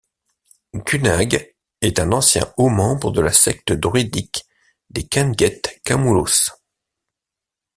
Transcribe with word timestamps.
Khunag 0.83 1.53
est 1.81 1.99
un 1.99 2.11
ancien 2.11 2.51
haut-membre 2.57 3.11
de 3.11 3.21
la 3.21 3.31
secte 3.31 3.71
druidique 3.71 4.47
des 4.89 5.07
Kenget 5.07 5.79
Kamulos. 5.83 6.49